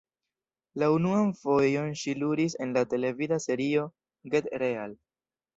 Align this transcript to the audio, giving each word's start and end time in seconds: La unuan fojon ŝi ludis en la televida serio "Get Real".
La 0.83 0.87
unuan 0.93 1.27
fojon 1.41 1.93
ŝi 2.03 2.15
ludis 2.21 2.57
en 2.67 2.73
la 2.79 2.85
televida 2.95 3.39
serio 3.47 3.87
"Get 4.35 4.53
Real". 4.65 4.99